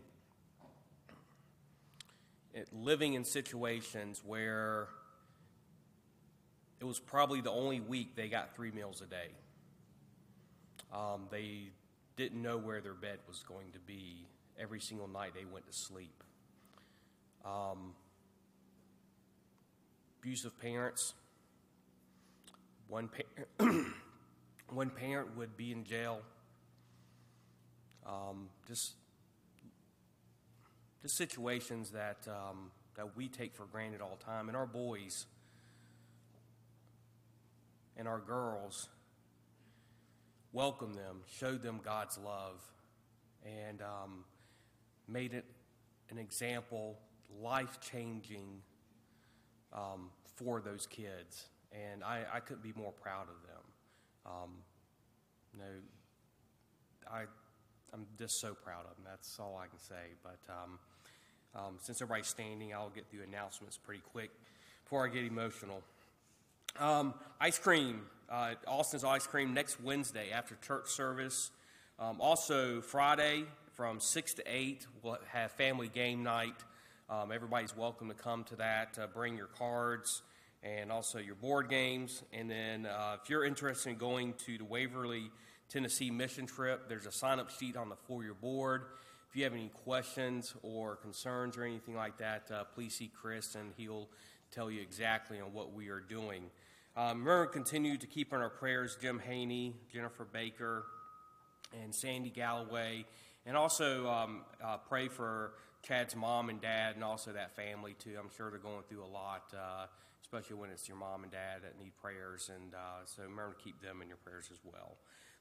living 2.72 3.12
in 3.12 3.26
situations 3.26 4.22
where 4.24 4.88
it 6.80 6.86
was 6.86 6.98
probably 6.98 7.42
the 7.42 7.52
only 7.52 7.80
week 7.80 8.16
they 8.16 8.28
got 8.28 8.56
three 8.56 8.70
meals 8.70 9.02
a 9.02 9.06
day. 9.06 9.28
Um, 10.90 11.26
they 11.30 11.72
didn't 12.16 12.40
know 12.40 12.58
where 12.58 12.80
their 12.80 12.94
bed 12.94 13.18
was 13.26 13.42
going 13.42 13.72
to 13.72 13.78
be 13.78 14.26
every 14.58 14.80
single 14.80 15.08
night 15.08 15.32
they 15.34 15.44
went 15.44 15.66
to 15.66 15.72
sleep. 15.72 16.22
Um, 17.44 17.94
abusive 20.20 20.58
parents. 20.60 21.14
One, 22.88 23.08
pa- 23.08 23.64
one 24.68 24.90
parent 24.90 25.36
would 25.36 25.56
be 25.56 25.72
in 25.72 25.84
jail. 25.84 26.20
Um, 28.06 28.48
just, 28.66 28.94
just 31.02 31.16
situations 31.16 31.90
that, 31.90 32.26
um, 32.28 32.70
that 32.96 33.16
we 33.16 33.28
take 33.28 33.54
for 33.54 33.64
granted 33.64 34.00
all 34.00 34.18
the 34.18 34.24
time. 34.24 34.48
And 34.48 34.56
our 34.56 34.66
boys 34.66 35.26
and 37.96 38.08
our 38.08 38.18
girls 38.18 38.88
welcomed 40.52 40.94
them, 40.94 41.22
showed 41.38 41.62
them 41.62 41.80
God's 41.84 42.18
love, 42.18 42.60
and 43.44 43.80
um, 43.82 44.24
made 45.08 45.34
it 45.34 45.44
an 46.10 46.18
example, 46.18 46.98
life 47.40 47.78
changing 47.80 48.62
um, 49.72 50.10
for 50.36 50.60
those 50.60 50.86
kids. 50.86 51.48
And 51.72 52.02
I, 52.02 52.24
I, 52.34 52.40
couldn't 52.40 52.64
be 52.64 52.72
more 52.74 52.90
proud 52.90 53.28
of 53.28 53.46
them. 53.46 53.62
Um, 54.26 54.50
you 55.52 55.60
know, 55.60 57.08
I, 57.08 57.22
I'm 57.92 58.06
just 58.18 58.40
so 58.40 58.54
proud 58.54 58.86
of 58.90 58.96
them. 58.96 59.04
That's 59.04 59.38
all 59.38 59.60
I 59.62 59.68
can 59.68 59.78
say. 59.78 60.14
But 60.22 60.40
um, 60.52 60.78
um, 61.54 61.74
since 61.80 62.02
everybody's 62.02 62.26
standing, 62.26 62.74
I'll 62.74 62.90
get 62.90 63.08
through 63.08 63.22
announcements 63.22 63.78
pretty 63.78 64.02
quick 64.12 64.30
before 64.82 65.06
I 65.06 65.08
get 65.10 65.24
emotional. 65.24 65.82
Um, 66.78 67.14
ice 67.40 67.58
cream, 67.58 68.02
uh, 68.30 68.54
Austin's 68.66 69.04
Ice 69.04 69.26
Cream 69.26 69.54
next 69.54 69.80
Wednesday 69.80 70.30
after 70.30 70.56
church 70.56 70.88
service. 70.88 71.50
Um, 71.98 72.20
also, 72.20 72.80
Friday 72.80 73.44
from 73.74 74.00
6 74.00 74.34
to 74.34 74.42
8, 74.46 74.86
we'll 75.02 75.18
have 75.32 75.50
family 75.52 75.88
game 75.88 76.22
night. 76.22 76.54
Um, 77.08 77.32
everybody's 77.32 77.76
welcome 77.76 78.08
to 78.08 78.14
come 78.14 78.44
to 78.44 78.56
that. 78.56 78.98
Uh, 79.00 79.08
bring 79.08 79.36
your 79.36 79.48
cards 79.48 80.22
and 80.62 80.92
also 80.92 81.18
your 81.18 81.34
board 81.34 81.68
games. 81.68 82.22
And 82.32 82.48
then, 82.48 82.86
uh, 82.86 83.16
if 83.20 83.28
you're 83.28 83.44
interested 83.44 83.90
in 83.90 83.96
going 83.96 84.34
to 84.46 84.58
the 84.58 84.64
Waverly, 84.64 85.30
Tennessee 85.68 86.10
mission 86.10 86.46
trip, 86.46 86.88
there's 86.88 87.06
a 87.06 87.12
sign 87.12 87.40
up 87.40 87.50
sheet 87.50 87.76
on 87.76 87.88
the 87.88 87.96
for 88.06 88.22
your 88.22 88.34
board. 88.34 88.82
If 89.28 89.36
you 89.36 89.44
have 89.44 89.54
any 89.54 89.70
questions 89.84 90.54
or 90.62 90.96
concerns 90.96 91.56
or 91.56 91.64
anything 91.64 91.94
like 91.96 92.18
that, 92.18 92.50
uh, 92.52 92.64
please 92.74 92.94
see 92.94 93.10
Chris 93.12 93.56
and 93.56 93.72
he'll 93.76 94.08
tell 94.52 94.70
you 94.70 94.80
exactly 94.80 95.40
on 95.40 95.52
what 95.52 95.72
we 95.72 95.88
are 95.88 96.00
doing. 96.00 96.44
Um, 96.96 97.24
remember, 97.24 97.46
to 97.46 97.52
continue 97.52 97.96
to 97.96 98.06
keep 98.06 98.32
in 98.32 98.40
our 98.40 98.50
prayers 98.50 98.98
Jim 99.00 99.20
Haney, 99.20 99.76
Jennifer 99.92 100.24
Baker, 100.24 100.84
and 101.82 101.94
Sandy 101.94 102.30
Galloway, 102.30 103.04
and 103.46 103.56
also 103.56 104.08
um, 104.08 104.42
uh, 104.62 104.76
pray 104.88 105.06
for 105.06 105.52
Chad's 105.86 106.16
mom 106.16 106.50
and 106.50 106.60
dad, 106.60 106.96
and 106.96 107.04
also 107.04 107.32
that 107.32 107.54
family 107.54 107.94
too. 107.96 108.16
I'm 108.18 108.28
sure 108.36 108.50
they're 108.50 108.58
going 108.58 108.82
through 108.88 109.04
a 109.04 109.06
lot, 109.06 109.54
uh, 109.54 109.86
especially 110.20 110.56
when 110.56 110.70
it's 110.70 110.88
your 110.88 110.96
mom 110.96 111.22
and 111.22 111.30
dad 111.30 111.62
that 111.62 111.78
need 111.78 111.92
prayers, 112.02 112.50
and 112.52 112.74
uh, 112.74 113.04
so 113.04 113.22
remember 113.22 113.54
to 113.54 113.62
keep 113.62 113.80
them 113.80 114.02
in 114.02 114.08
your 114.08 114.18
prayers 114.18 114.48
as 114.50 114.58
well. 114.64 114.96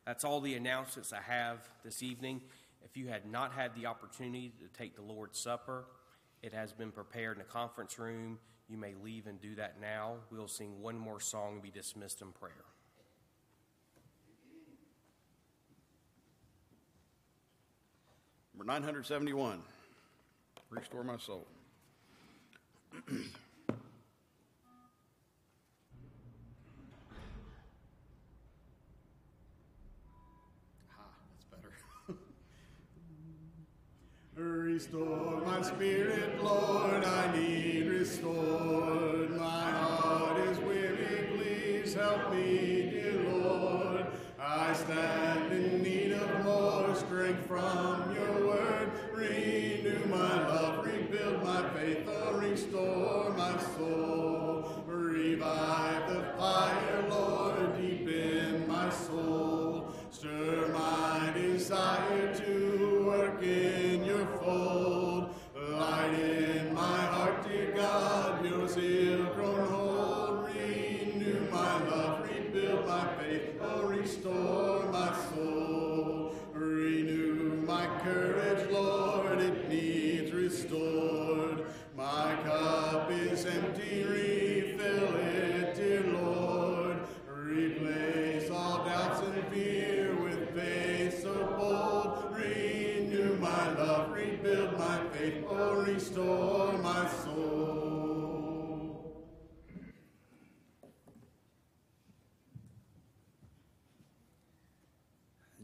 That's 0.06 0.24
all 0.24 0.42
the 0.42 0.54
announcements 0.54 1.12
I 1.12 1.22
have 1.22 1.68
this 1.84 2.04
evening. 2.04 2.42
If 2.84 2.96
you 2.96 3.08
had 3.08 3.26
not 3.26 3.54
had 3.54 3.74
the 3.76 3.88
opportunity 3.88 4.54
to 4.60 4.78
take 4.78 4.96
the 4.96 5.02
Lord's 5.02 5.40
Supper, 5.40 5.86
it 6.44 6.54
has 6.54 6.74
been 6.74 6.92
prepared 6.92 7.38
in 7.38 7.40
the 7.40 7.52
conference 7.52 7.98
room. 7.98 8.38
You 8.70 8.78
may 8.78 8.94
leave 9.04 9.26
and 9.26 9.42
do 9.42 9.56
that 9.56 9.82
now. 9.82 10.18
We'll 10.32 10.48
sing 10.48 10.80
one 10.80 10.98
more 10.98 11.20
song 11.20 11.54
and 11.54 11.62
be 11.62 11.72
dismissed 11.72 12.22
in 12.22 12.32
prayer. 12.32 12.54
Number 18.54 18.72
971 18.74 19.62
Restore 20.70 21.04
My 21.04 21.18
Soul. 21.18 21.48
Aha, 22.94 23.02
that's 31.32 31.46
better. 31.50 31.72
Restore 34.36 35.42
my 35.44 35.62
spirit, 35.64 36.44
Lord, 36.44 37.04
I 37.04 37.36
need 37.36 37.88
restored. 37.88 38.49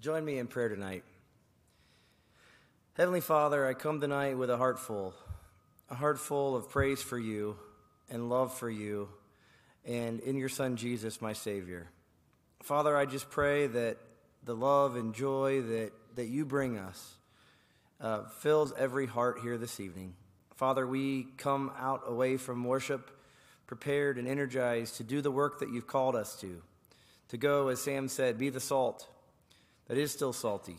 Join 0.06 0.24
me 0.24 0.38
in 0.38 0.46
prayer 0.46 0.70
tonight. 0.70 1.04
Heavenly 2.94 3.22
Father, 3.22 3.65
I 3.65 3.74
come 3.74 4.00
tonight 4.00 4.38
with 4.38 4.52
a 4.52 4.58
heart 4.58 4.78
full, 4.78 5.15
a 5.89 5.96
heart 5.96 6.20
full 6.20 6.56
of 6.56 6.70
praise 6.70 7.02
for 7.02 7.18
you 7.18 7.58
and 8.08 8.30
love 8.30 8.54
for 8.54 8.70
you, 8.70 9.10
and 9.84 10.20
in 10.20 10.38
your 10.38 10.48
Son 10.48 10.76
Jesus, 10.76 11.24
my 11.24 11.34
Savior. 11.34 11.89
Father, 12.62 12.96
I 12.96 13.08
just 13.08 13.32
pray 13.32 13.65
that 13.65 13.98
the 14.44 14.56
love 14.56 14.96
and 14.96 15.12
joy 15.12 15.63
that, 15.63 15.91
that 16.13 16.28
you 16.28 16.46
bring 16.46 16.78
us 16.78 17.15
uh, 18.00 18.26
fills 18.26 18.74
every 18.78 19.08
heart 19.08 19.39
here 19.41 19.58
this 19.58 19.80
evening. 19.80 20.13
Father, 20.56 20.86
we 20.86 21.30
come 21.38 21.72
out 21.80 22.04
away 22.06 22.38
from 22.38 22.63
worship 22.63 23.10
prepared 23.65 24.20
and 24.20 24.28
energized 24.28 24.98
to 24.98 25.04
do 25.04 25.24
the 25.24 25.32
work 25.32 25.62
that 25.62 25.72
you've 25.72 25.88
called 25.88 26.15
us 26.15 26.36
to. 26.41 26.62
To 27.30 27.38
go, 27.38 27.70
as 27.70 27.82
Sam 27.82 28.08
said, 28.08 28.38
be 28.38 28.50
the 28.50 28.60
salt 28.60 29.08
that 29.88 29.98
is 29.98 30.12
still 30.12 30.34
salty, 30.34 30.78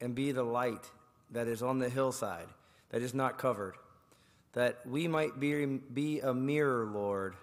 and 0.00 0.14
be 0.14 0.32
the 0.32 0.42
light 0.42 0.90
that 1.30 1.48
is 1.48 1.62
on 1.62 1.78
the 1.78 1.88
hillside, 1.88 2.48
that 2.90 3.02
is 3.02 3.14
not 3.14 3.38
covered, 3.38 3.74
that 4.52 4.78
we 4.86 5.08
might 5.08 5.38
be, 5.40 5.64
be 5.66 6.20
a 6.20 6.32
mirror, 6.32 6.86
Lord, 6.86 7.34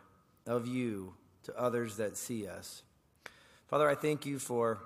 of 0.45 0.67
you 0.67 1.13
to 1.43 1.59
others 1.59 1.97
that 1.97 2.17
see 2.17 2.47
us. 2.47 2.83
Father, 3.67 3.89
I 3.89 3.95
thank 3.95 4.25
you 4.25 4.39
for, 4.39 4.79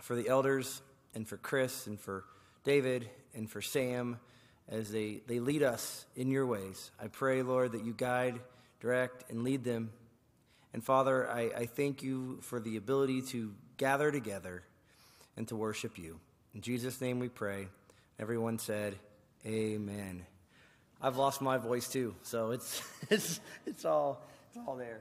for 0.00 0.14
the 0.14 0.28
elders 0.28 0.82
and 1.14 1.26
for 1.26 1.36
Chris 1.36 1.86
and 1.86 1.98
for 1.98 2.24
David 2.64 3.08
and 3.34 3.50
for 3.50 3.60
Sam 3.60 4.18
as 4.68 4.90
they, 4.90 5.20
they 5.26 5.40
lead 5.40 5.62
us 5.62 6.06
in 6.16 6.30
your 6.30 6.46
ways. 6.46 6.90
I 7.02 7.08
pray, 7.08 7.42
Lord, 7.42 7.72
that 7.72 7.84
you 7.84 7.92
guide, 7.92 8.40
direct, 8.80 9.30
and 9.30 9.42
lead 9.42 9.64
them. 9.64 9.90
And 10.72 10.82
Father, 10.82 11.28
I, 11.28 11.50
I 11.56 11.66
thank 11.66 12.02
you 12.02 12.38
for 12.42 12.60
the 12.60 12.76
ability 12.76 13.22
to 13.22 13.52
gather 13.76 14.10
together 14.10 14.62
and 15.36 15.46
to 15.48 15.56
worship 15.56 15.98
you. 15.98 16.18
In 16.54 16.60
Jesus' 16.60 17.00
name 17.00 17.18
we 17.18 17.28
pray. 17.28 17.68
Everyone 18.18 18.58
said, 18.58 18.96
Amen. 19.46 20.24
I've 21.00 21.16
lost 21.16 21.40
my 21.40 21.58
voice 21.58 21.88
too, 21.88 22.14
so 22.22 22.52
it's, 22.52 22.82
it's, 23.10 23.40
it's, 23.66 23.84
all, 23.84 24.22
it's 24.48 24.58
all 24.66 24.76
there. 24.76 25.00